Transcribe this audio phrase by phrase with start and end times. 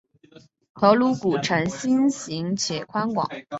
[0.73, 3.29] 头颅骨呈心型且宽广。